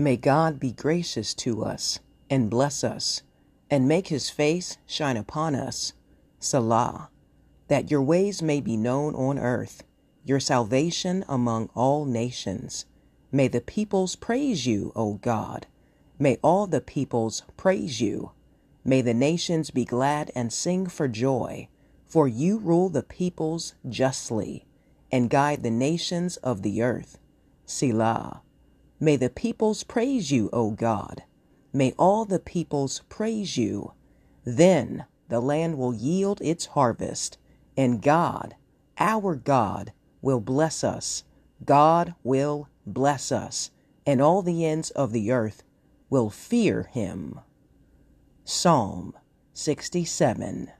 May 0.00 0.16
God 0.16 0.58
be 0.58 0.72
gracious 0.72 1.34
to 1.34 1.62
us 1.62 2.00
and 2.30 2.48
bless 2.48 2.82
us 2.82 3.20
and 3.70 3.86
make 3.86 4.08
his 4.08 4.30
face 4.30 4.78
shine 4.86 5.18
upon 5.18 5.54
us. 5.54 5.92
Selah. 6.38 7.10
That 7.68 7.90
your 7.90 8.00
ways 8.00 8.40
may 8.40 8.62
be 8.62 8.78
known 8.78 9.14
on 9.14 9.38
earth, 9.38 9.82
your 10.24 10.40
salvation 10.40 11.22
among 11.28 11.68
all 11.74 12.06
nations. 12.06 12.86
May 13.30 13.46
the 13.46 13.60
peoples 13.60 14.16
praise 14.16 14.64
you, 14.64 14.90
O 14.96 15.18
God. 15.18 15.66
May 16.18 16.38
all 16.42 16.66
the 16.66 16.80
peoples 16.80 17.42
praise 17.58 18.00
you. 18.00 18.30
May 18.82 19.02
the 19.02 19.12
nations 19.12 19.70
be 19.70 19.84
glad 19.84 20.30
and 20.34 20.50
sing 20.50 20.86
for 20.86 21.08
joy, 21.08 21.68
for 22.08 22.26
you 22.26 22.56
rule 22.56 22.88
the 22.88 23.02
peoples 23.02 23.74
justly 23.86 24.64
and 25.12 25.28
guide 25.28 25.62
the 25.62 25.70
nations 25.70 26.38
of 26.38 26.62
the 26.62 26.80
earth. 26.80 27.18
Selah. 27.66 28.40
May 29.00 29.16
the 29.16 29.30
peoples 29.30 29.82
praise 29.82 30.30
you, 30.30 30.50
O 30.52 30.70
God. 30.72 31.22
May 31.72 31.92
all 31.98 32.26
the 32.26 32.38
peoples 32.38 33.00
praise 33.08 33.56
you. 33.56 33.94
Then 34.44 35.06
the 35.28 35.40
land 35.40 35.78
will 35.78 35.94
yield 35.94 36.40
its 36.42 36.66
harvest, 36.66 37.38
and 37.76 38.02
God, 38.02 38.56
our 38.98 39.36
God, 39.36 39.92
will 40.20 40.40
bless 40.40 40.84
us. 40.84 41.24
God 41.64 42.14
will 42.22 42.68
bless 42.86 43.32
us, 43.32 43.70
and 44.04 44.20
all 44.20 44.42
the 44.42 44.66
ends 44.66 44.90
of 44.90 45.12
the 45.12 45.30
earth 45.32 45.62
will 46.10 46.28
fear 46.28 46.90
him. 46.92 47.40
Psalm 48.44 49.14
67 49.54 50.70